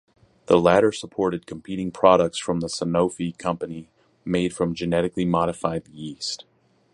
The 0.47 0.57
latter 0.59 0.91
supported 0.91 1.45
competing 1.45 1.91
products 1.91 2.39
from 2.39 2.59
the 2.61 2.65
Sanofi 2.65 3.37
company 3.37 3.87
made 4.25 4.51
from 4.51 4.73
genetically 4.73 5.25
modified 5.25 5.87
yeast. 5.89 6.43